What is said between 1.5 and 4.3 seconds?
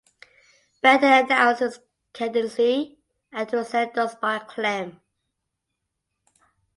his candidacy and was endorsed